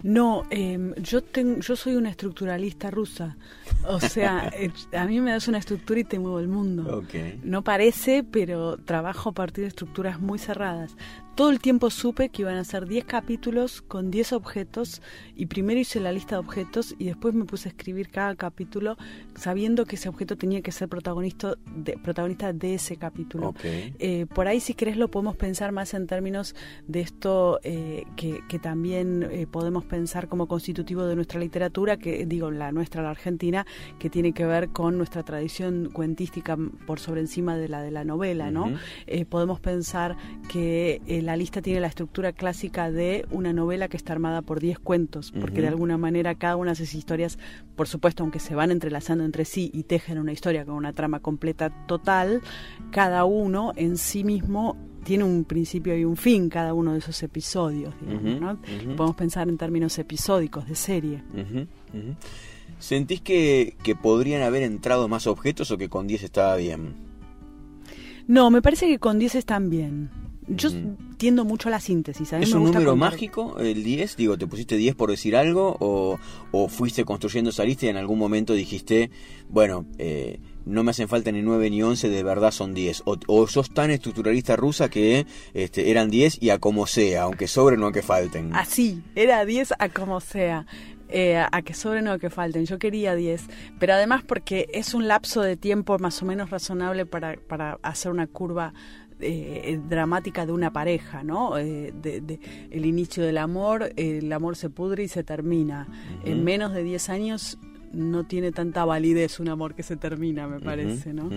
[0.04, 3.36] No, em, yo tengo, yo soy una estructuralista rusa.
[3.88, 7.04] O sea, eh, a mí me das una estructura y te muevo el mundo.
[7.44, 10.96] No parece, pero trabajo a partir de estructuras muy cerradas.
[11.38, 15.04] Todo el tiempo supe que iban a ser 10 capítulos con 10 objetos
[15.36, 18.98] y primero hice la lista de objetos y después me puse a escribir cada capítulo
[19.36, 23.54] sabiendo que ese objeto tenía que ser protagonista de, protagonista de ese capítulo.
[23.64, 26.56] Eh, por ahí, si querés, lo podemos pensar más en términos
[26.88, 32.26] de esto eh, que, que también eh, podemos pensar como constitutivo de nuestra literatura, que
[32.26, 33.68] digo, la nuestra, la argentina,
[34.00, 36.58] que tiene que ver con nuestra tradición cuentística
[36.88, 38.74] por sobre encima de la de la novela, ¿no?
[39.30, 40.18] Podemos pensar
[40.52, 44.62] que eh, la lista tiene la estructura clásica de una novela que está armada por
[44.62, 47.38] 10 cuentos, porque de alguna manera cada una de esas historias,
[47.76, 51.20] por supuesto, aunque se van entrelazando entre sí y tejen una historia con una trama
[51.20, 52.42] completa total,
[52.92, 57.22] cada uno en sí mismo tiene un principio y un fin, cada uno de esos
[57.22, 58.96] episodios, digamos, ¿no?
[58.96, 61.24] Podemos pensar en términos episódicos de serie.
[62.80, 66.96] ¿Sentís que, que podrían haber entrado más objetos o que con 10 estaba bien?
[68.28, 70.27] No, me parece que con 10 están bien.
[70.48, 70.70] Yo
[71.18, 72.32] tiendo mucho a la síntesis.
[72.34, 74.16] A mí ¿Es me un gusta número contar- mágico el 10?
[74.18, 75.76] Digo, ¿te pusiste 10 por decir algo?
[75.80, 76.20] ¿O,
[76.52, 79.12] o fuiste construyendo esa lista y en algún momento dijiste,
[79.50, 83.04] bueno, eh, no me hacen falta ni 9 ni 11, de verdad son 10?
[83.06, 87.48] ¿O, o sos tan estructuralista rusa que este, eran 10 y a como sea, aunque
[87.48, 88.56] sobren o aunque falten?
[88.56, 90.66] Así, era 10 a como sea.
[91.10, 92.66] eh, a que sobren o a que falten.
[92.66, 93.44] Yo quería 10,
[93.80, 98.12] pero además porque es un lapso de tiempo más o menos razonable para, para hacer
[98.12, 98.74] una curva
[99.20, 101.58] eh, dramática de una pareja, ¿no?
[101.58, 102.40] Eh, de, de-
[102.72, 105.88] el inicio del amor, el amor se pudre y se termina.
[106.24, 107.58] En menos de 10 años
[107.94, 111.30] no tiene tanta validez un amor que se termina, me parece, ¿no?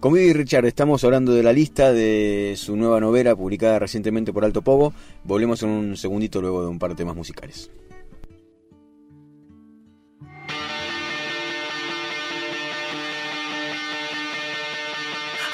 [0.00, 4.32] Con Vivi y Richard estamos hablando de la lista de su nueva novela publicada recientemente
[4.32, 4.92] por Alto Pogo.
[5.22, 7.70] Volvemos en un segundito luego de un par de temas musicales.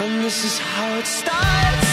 [0.00, 1.87] And this is how it starts.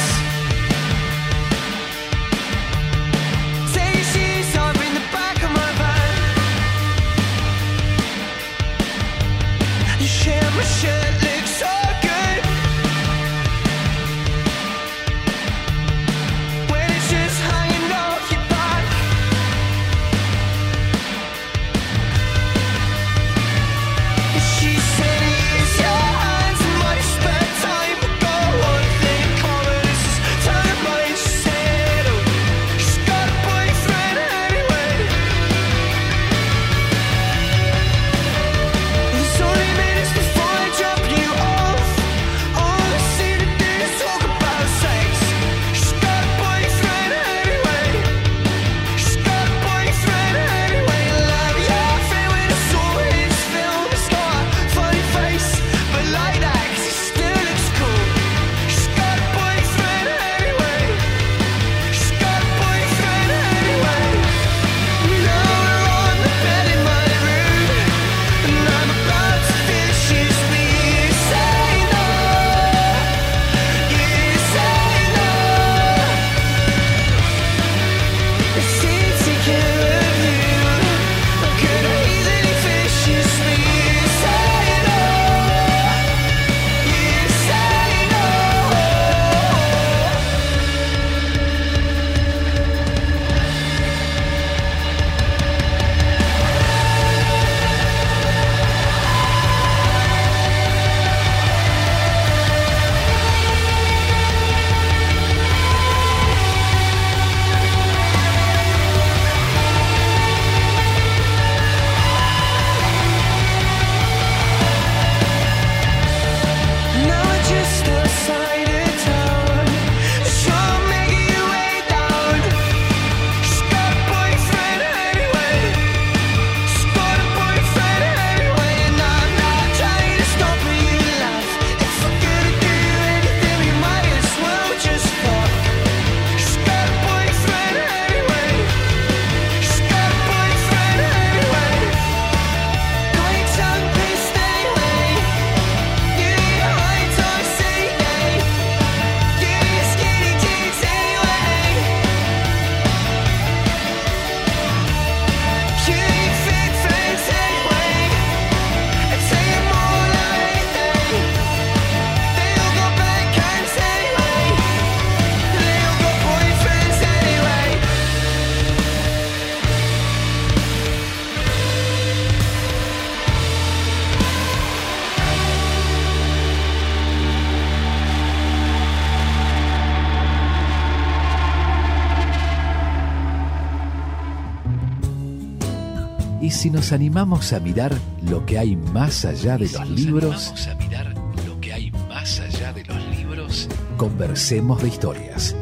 [186.66, 187.94] Si nos animamos a mirar
[188.28, 191.14] lo que hay más allá de los libros, a mirar
[191.46, 193.70] lo que hay más allá de los libros.
[193.98, 195.56] conversemos de historias.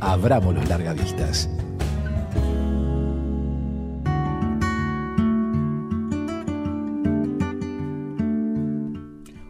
[0.00, 1.48] Abramos los largavistas.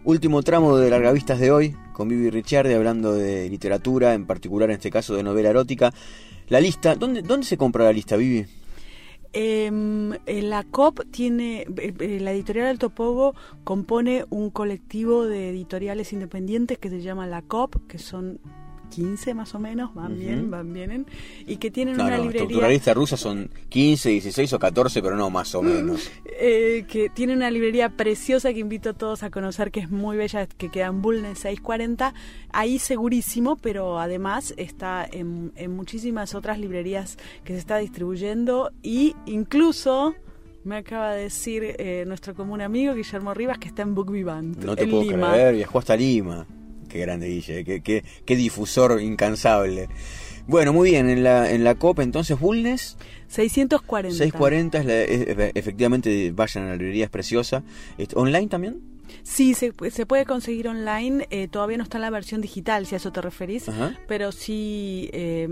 [0.05, 4.75] Último tramo de Largavistas de hoy, con Vivi Ricciardi hablando de literatura, en particular en
[4.75, 5.95] este caso de novela erótica.
[6.49, 8.45] La lista, ¿dónde, dónde se compra la lista, Vivi?
[9.35, 15.51] Em, eh, la COP tiene, eh, eh, la editorial Alto Pogo compone un colectivo de
[15.51, 18.41] editoriales independientes que se llama la COP, que son
[18.89, 21.07] 15 más o menos, van bien, van bien,
[21.47, 25.16] y que tienen No, una no, librería estructuralistas rusas son 15, 16 o 14, pero
[25.16, 26.11] no, más o menos.
[26.41, 30.16] eh, que tiene una librería preciosa que invito a todos a conocer, que es muy
[30.16, 32.14] bella, que queda en Bulnes 640,
[32.53, 39.14] ahí segurísimo, pero además está en, en muchísimas otras librerías que se está distribuyendo y
[39.26, 40.14] incluso
[40.64, 44.57] me acaba de decir eh, nuestro común amigo Guillermo Rivas que está en Book Vivant,
[44.62, 45.30] No te en puedo Lima.
[45.32, 46.47] creer, viajó hasta Lima.
[46.89, 49.89] Qué grande Guille, qué, qué, qué difusor incansable.
[50.47, 52.97] Bueno, muy bien, en la, en la COP entonces Bulnes,
[53.28, 54.16] 640.
[54.16, 57.62] 640, es la- es- efectivamente vayan a la librería, es preciosa.
[57.99, 58.80] Este, ¿Online también?
[59.23, 62.95] Sí, se, se puede conseguir online, eh, todavía no está en la versión digital, si
[62.95, 63.95] a eso te referís, Ajá.
[64.07, 65.49] pero sí eh,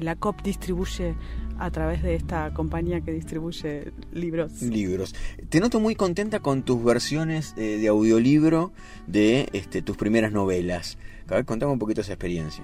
[0.00, 1.14] la COP distribuye
[1.58, 4.62] a través de esta compañía que distribuye libros.
[4.62, 5.14] Libros.
[5.48, 8.72] Te noto muy contenta con tus versiones eh, de audiolibro
[9.06, 10.98] de este, tus primeras novelas.
[11.28, 12.62] A ver, contame un poquito esa experiencia.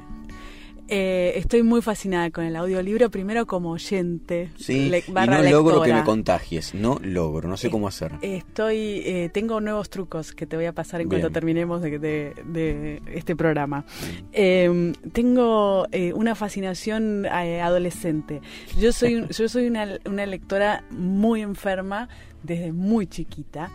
[0.89, 5.81] Eh, estoy muy fascinada con el audiolibro, primero como oyente, Sí, le- y no logro
[5.83, 8.13] que me contagies, no logro, no sé cómo hacer.
[8.21, 11.23] Estoy, eh, tengo nuevos trucos que te voy a pasar en Bien.
[11.23, 13.85] cuanto terminemos de, de- de este programa.
[14.33, 18.43] Eh, tengo eh, una fascinación eh, adolescente.
[18.79, 22.09] Yo soy, yo soy una, una lectora muy enferma
[22.43, 23.71] desde muy chiquita.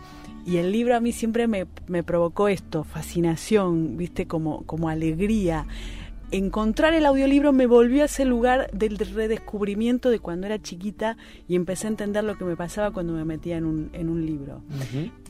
[0.46, 5.66] Y el libro a mí siempre me, me provocó esto, fascinación, viste, como, como alegría.
[6.30, 11.16] Encontrar el audiolibro me volvió a ese lugar del redescubrimiento de cuando era chiquita
[11.48, 14.26] y empecé a entender lo que me pasaba cuando me metía en un, en un
[14.26, 14.60] libro.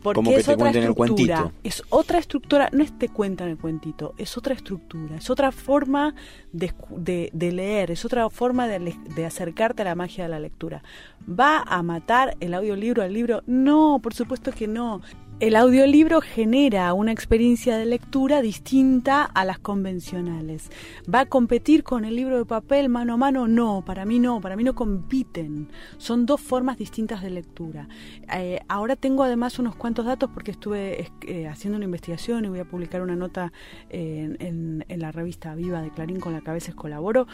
[0.02, 1.36] Porque Como que es te otra cuenten el estructura.
[1.42, 1.60] cuentito.
[1.62, 6.14] Es otra estructura, no es te cuentan el cuentito, es otra estructura, es otra forma
[6.52, 10.30] de, escu- de- de leer, es otra forma de, de acercarte a la magia de
[10.30, 10.82] la lectura.
[11.28, 13.42] ¿Va a matar el audiolibro al libro?
[13.46, 15.00] No, por supuesto que no.
[15.40, 20.68] El audiolibro genera una experiencia de lectura distinta a las convencionales.
[21.12, 23.46] ¿Va a competir con el libro de papel mano a mano?
[23.46, 25.68] No, para mí no, para mí no compiten.
[25.96, 27.88] Son dos formas distintas de lectura.
[28.36, 32.48] Eh, ahora tengo además unos cuantos datos porque estuve es- eh, haciendo una investigación y
[32.48, 33.52] voy a publicar una nota
[33.90, 37.28] eh, en, en- la revista Viva de Clarín con la que a veces colaboro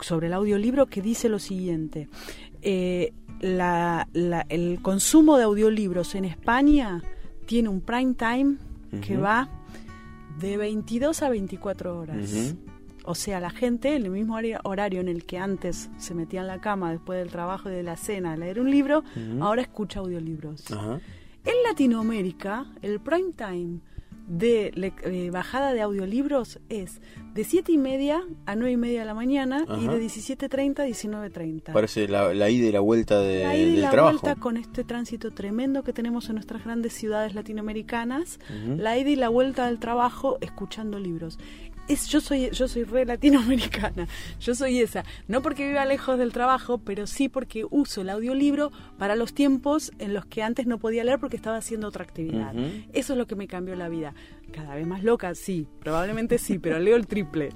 [0.00, 2.10] sobre el audiolibro que dice lo siguiente.
[3.40, 7.02] La- la- el consumo de audiolibros en España
[7.52, 8.56] tiene un prime time
[9.02, 9.46] que va
[10.40, 12.54] de 22 a 24 horas.
[13.04, 16.46] O sea, la gente, en el mismo horario en el que antes se metía en
[16.46, 19.04] la cama después del trabajo y de la cena a leer un libro,
[19.42, 20.64] ahora escucha audiolibros.
[20.70, 23.80] En Latinoamérica, el prime time
[24.32, 27.00] de le- eh, bajada de audiolibros es
[27.34, 30.86] de 7 y media a 9 y media de la mañana y de 17.30 a
[30.86, 31.72] 19.30.
[31.72, 34.18] Parece la, la ida y la vuelta de- La ida y del la trabajo.
[34.20, 38.38] vuelta con este tránsito tremendo que tenemos en nuestras grandes ciudades latinoamericanas,
[38.78, 41.38] la ida y la vuelta del trabajo escuchando libros.
[41.92, 44.08] Es, yo soy yo soy re latinoamericana,
[44.40, 48.72] yo soy esa, no porque viva lejos del trabajo, pero sí porque uso el audiolibro
[48.98, 52.54] para los tiempos en los que antes no podía leer porque estaba haciendo otra actividad.
[52.54, 52.66] Ujú.
[52.92, 54.14] Eso es lo que me cambió la vida.
[54.52, 57.48] Cada vez más loca, sí, probablemente sí, pero leo el triple.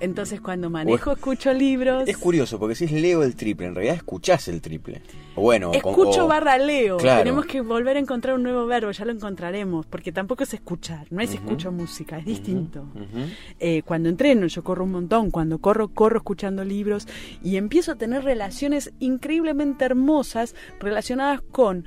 [0.00, 2.08] Entonces cuando manejo, escucho libros.
[2.08, 5.02] Es curioso, porque si es leo el triple, en realidad escuchás el triple.
[5.36, 6.96] O bueno, Escucho o- barra leo.
[6.96, 7.20] Claro.
[7.20, 11.06] Tenemos que volver a encontrar un nuevo verbo, ya lo encontraremos, porque tampoco es escuchar,
[11.10, 12.86] no es escucho música, es distinto.
[13.58, 17.06] Eh, cuando entreno, yo corro un montón, cuando corro, corro escuchando libros
[17.42, 21.84] y empiezo a tener relaciones increíblemente hermosas relacionadas con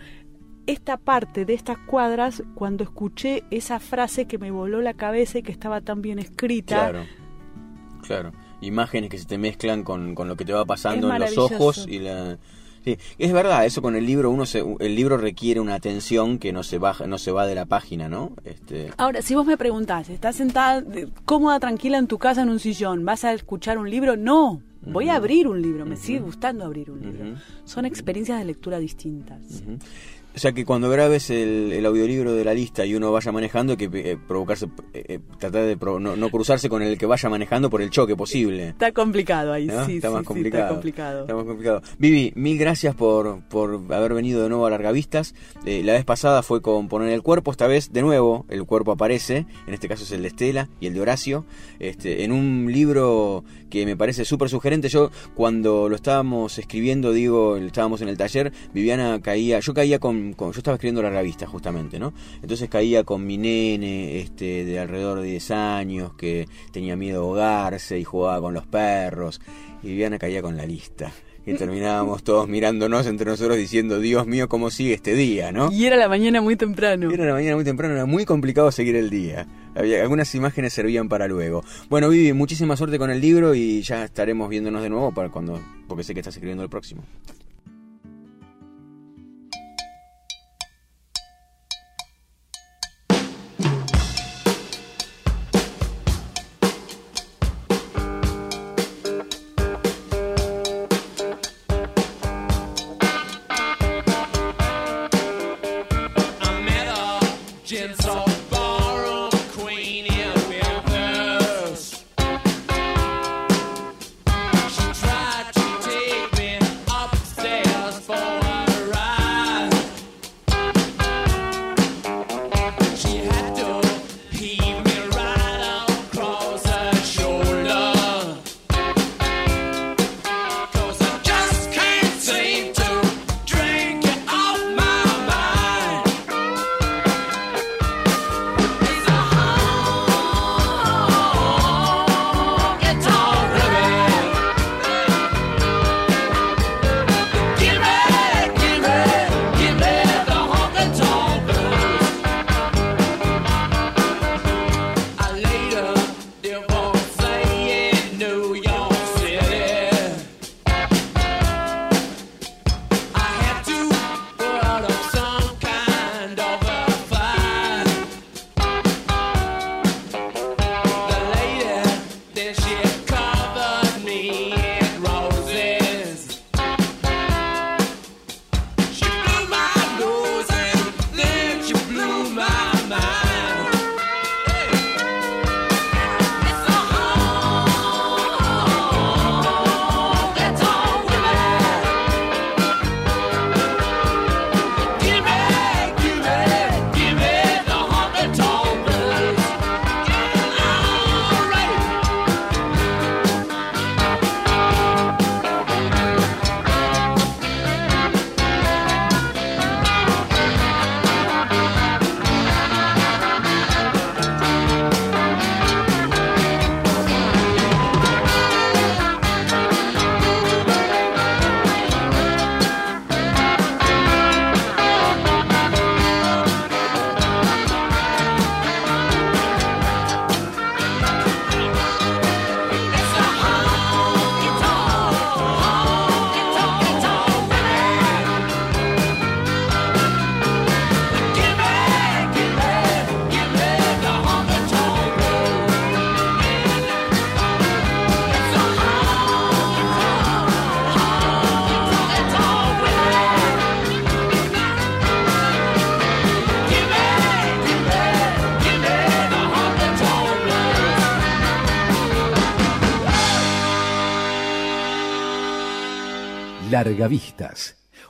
[0.67, 5.43] esta parte de estas cuadras cuando escuché esa frase que me voló la cabeza y
[5.43, 6.89] que estaba tan bien escrita.
[6.89, 7.05] Claro,
[8.05, 8.31] claro.
[8.61, 11.85] Imágenes que se te mezclan con, con lo que te va pasando en los ojos
[11.87, 12.37] y la...
[12.83, 16.51] Sí, es verdad, eso con el libro, uno se, el libro requiere una atención que
[16.51, 18.33] no se baja, no se va de la página, ¿no?
[18.43, 20.83] Este, Ahora, si vos me preguntás, ¿estás sentada
[21.23, 23.05] cómoda, tranquila en tu casa en un sillón?
[23.05, 24.17] ¿Vas a escuchar un libro?
[24.17, 27.35] No, voy a abrir un libro, me sigue gustando abrir un libro.
[27.63, 29.63] Son experiencias de lectura distintas.
[30.35, 33.77] O sea que cuando grabes el, el audiolibro de la lista y uno vaya manejando,
[33.77, 37.29] que eh, provocarse, eh, eh, tratar de pro- no, no cruzarse con el que vaya
[37.29, 38.69] manejando por el choque posible.
[38.69, 39.85] Está complicado ahí, ¿no?
[39.85, 40.63] sí, está sí, más sí, complicado.
[40.63, 41.21] está complicado.
[41.21, 41.81] Está más complicado.
[41.99, 45.35] Vivi, mil gracias por, por haber venido de nuevo a Largavistas.
[45.65, 48.91] Eh, la vez pasada fue con Poner el Cuerpo, esta vez de nuevo el cuerpo
[48.93, 51.45] aparece, en este caso es el de Estela y el de Horacio,
[51.79, 54.87] este, en un libro que me parece súper sugerente.
[54.87, 60.33] Yo cuando lo estábamos escribiendo, digo, estábamos en el taller, Viviana caía, yo caía con,
[60.33, 62.13] con- yo estaba escribiendo la revista justamente, ¿no?
[62.43, 67.23] Entonces caía con mi nene, este, de alrededor de 10 años, que tenía miedo a
[67.23, 69.41] ahogarse y jugaba con los perros,
[69.81, 71.11] y Viviana caía con la lista.
[71.45, 75.71] Y terminábamos todos mirándonos entre nosotros diciendo, Dios mío, ¿cómo sigue este día, no?
[75.71, 77.09] Y era la mañana muy temprano.
[77.11, 79.47] Era la mañana muy temprano, era muy complicado seguir el día.
[79.75, 81.63] Algunas imágenes servían para luego.
[81.89, 85.59] Bueno, Vivi, muchísima suerte con el libro y ya estaremos viéndonos de nuevo para cuando,
[85.87, 87.03] porque sé que estás escribiendo el próximo.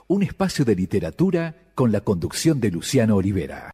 [0.06, 3.73] Un espacio de literatura con la conducción de Luciano Olivera.